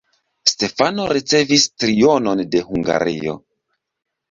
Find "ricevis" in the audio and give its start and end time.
1.11-1.67